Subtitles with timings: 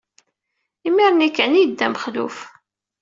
[0.87, 2.37] Imir-nni kan ay yedda Mexluf.